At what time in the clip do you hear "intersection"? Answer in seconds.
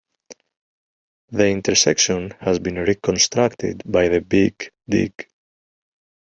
1.49-2.31